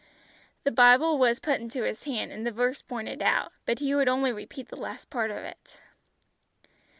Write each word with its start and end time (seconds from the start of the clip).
The 0.63 0.71
Bible 0.71 1.19
was 1.19 1.39
put 1.39 1.59
into 1.61 1.83
his 1.83 2.01
hand, 2.05 2.31
and 2.31 2.43
the 2.43 2.49
verse 2.51 2.81
pointed 2.81 3.21
out, 3.21 3.51
but 3.67 3.77
he 3.77 3.93
would 3.93 4.07
only 4.09 4.31
repeat 4.31 4.69
the 4.69 4.75
last 4.75 5.11
part 5.11 5.29
of 5.29 5.37
it. 5.37 5.77